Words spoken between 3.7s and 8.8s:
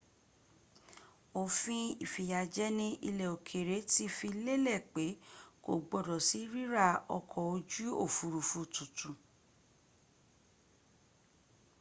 ti fi lélẹ̀ pẹ kò gbọdọ̀ sí ríra ọkọ̀ ojú òfurufú